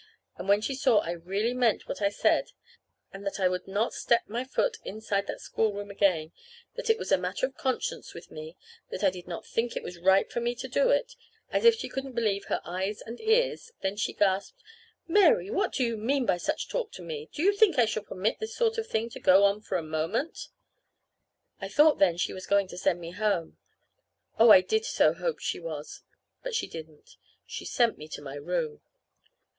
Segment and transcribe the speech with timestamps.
[0.35, 2.53] And when she saw I really meant what I said,
[3.13, 6.31] and that I would not step my foot inside that schoolroom again
[6.73, 8.57] that it was a matter of conscience with me
[8.89, 11.11] that I did not think it was right for me to do it, she simply
[11.11, 13.71] stared for a minute, as if she couldn't believe her eyes and ears.
[13.83, 14.63] Then she gasped:
[15.07, 17.29] "Mary, what do you mean by such talk to me?
[17.31, 19.83] Do you think I shall permit this sort of thing to go on for a
[19.83, 20.47] moment?"
[21.59, 23.59] I thought then she was going to send me home.
[24.39, 26.01] Oh, I did so hope she was.
[26.41, 27.17] But she didn't.
[27.45, 28.81] She sent me to my room.